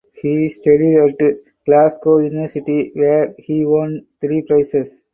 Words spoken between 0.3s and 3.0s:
studied at Glasgow University